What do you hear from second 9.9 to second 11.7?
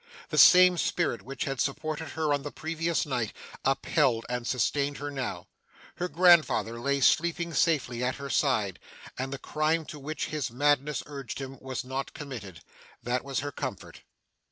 which his madness urged him,